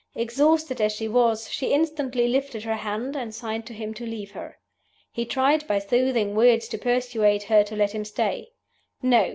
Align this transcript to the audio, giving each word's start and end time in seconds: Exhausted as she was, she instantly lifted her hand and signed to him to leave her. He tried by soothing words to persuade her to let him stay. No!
Exhausted 0.15 0.81
as 0.81 0.93
she 0.93 1.07
was, 1.07 1.47
she 1.51 1.71
instantly 1.73 2.27
lifted 2.27 2.63
her 2.63 2.77
hand 2.77 3.15
and 3.15 3.35
signed 3.35 3.67
to 3.67 3.73
him 3.75 3.93
to 3.93 4.03
leave 4.03 4.31
her. 4.31 4.57
He 5.11 5.25
tried 5.27 5.67
by 5.67 5.77
soothing 5.77 6.33
words 6.33 6.67
to 6.69 6.79
persuade 6.79 7.43
her 7.43 7.63
to 7.63 7.75
let 7.75 7.91
him 7.91 8.03
stay. 8.05 8.53
No! 9.03 9.29